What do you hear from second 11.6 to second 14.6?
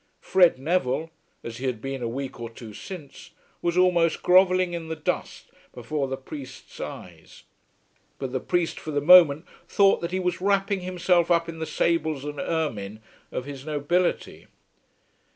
sables and ermine of his nobility.